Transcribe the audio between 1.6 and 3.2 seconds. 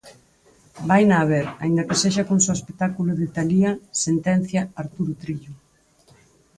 aínda que sexa cun só espectáculo